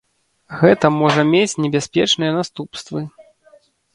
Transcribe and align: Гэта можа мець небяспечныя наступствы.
Гэта 0.61 0.89
можа 1.01 1.25
мець 1.33 1.59
небяспечныя 1.65 2.31
наступствы. 2.39 2.99